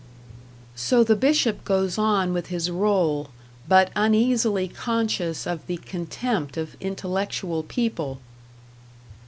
So 0.75 1.03
the 1.03 1.15
bishop 1.15 1.63
goes 1.63 1.95
on 1.99 2.33
with 2.33 2.47
his 2.47 2.71
role, 2.71 3.29
but 3.67 3.91
uneasily 3.95 4.67
conscious 4.67 5.45
of 5.45 5.67
the 5.67 5.77
contempt 5.77 6.57
of 6.57 6.75
intellectual 6.81 7.61
people. 7.61 8.19